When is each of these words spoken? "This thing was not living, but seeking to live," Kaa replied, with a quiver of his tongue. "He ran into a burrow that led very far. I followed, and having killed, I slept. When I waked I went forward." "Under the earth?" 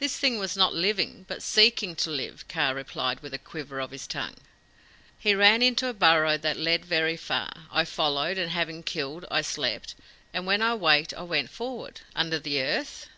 "This 0.00 0.18
thing 0.18 0.40
was 0.40 0.56
not 0.56 0.74
living, 0.74 1.26
but 1.28 1.40
seeking 1.40 1.94
to 2.02 2.10
live," 2.10 2.44
Kaa 2.48 2.70
replied, 2.70 3.20
with 3.20 3.32
a 3.32 3.38
quiver 3.38 3.78
of 3.78 3.92
his 3.92 4.04
tongue. 4.04 4.34
"He 5.16 5.32
ran 5.32 5.62
into 5.62 5.86
a 5.86 5.94
burrow 5.94 6.36
that 6.36 6.56
led 6.56 6.84
very 6.84 7.16
far. 7.16 7.52
I 7.70 7.84
followed, 7.84 8.36
and 8.36 8.50
having 8.50 8.82
killed, 8.82 9.26
I 9.30 9.42
slept. 9.42 9.94
When 10.32 10.60
I 10.60 10.74
waked 10.74 11.14
I 11.14 11.22
went 11.22 11.50
forward." 11.50 12.00
"Under 12.16 12.40
the 12.40 12.60
earth?" 12.62 13.08